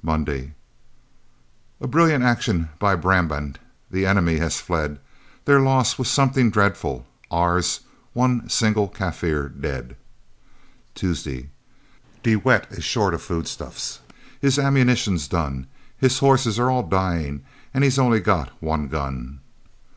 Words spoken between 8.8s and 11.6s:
Kaffir dead. Tuesday